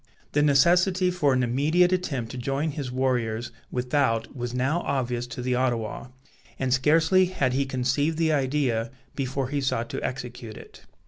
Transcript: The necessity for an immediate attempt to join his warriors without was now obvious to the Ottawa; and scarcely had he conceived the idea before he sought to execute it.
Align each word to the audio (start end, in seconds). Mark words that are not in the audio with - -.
The 0.31 0.41
necessity 0.41 1.11
for 1.11 1.31
an 1.31 1.43
immediate 1.43 1.91
attempt 1.91 2.31
to 2.31 2.37
join 2.39 2.71
his 2.71 2.91
warriors 2.91 3.51
without 3.69 4.35
was 4.35 4.51
now 4.51 4.79
obvious 4.81 5.27
to 5.27 5.43
the 5.43 5.53
Ottawa; 5.53 6.07
and 6.57 6.73
scarcely 6.73 7.25
had 7.27 7.53
he 7.53 7.67
conceived 7.67 8.17
the 8.17 8.33
idea 8.33 8.89
before 9.15 9.49
he 9.49 9.61
sought 9.61 9.91
to 9.91 10.01
execute 10.03 10.57
it. 10.57 10.87